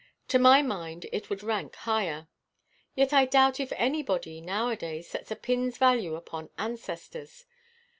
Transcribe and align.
To 0.29 0.39
my 0.39 0.63
mind 0.63 1.05
it 1.11 1.29
would 1.29 1.43
rank 1.43 1.75
higher. 1.75 2.27
Yet 2.95 3.13
I 3.13 3.25
doubt 3.27 3.59
if 3.59 3.71
anybody 3.73 4.41
nowadays 4.41 5.07
sets 5.07 5.29
a 5.29 5.35
pin's 5.35 5.77
value 5.77 6.15
upon 6.15 6.49
ancestors. 6.57 7.45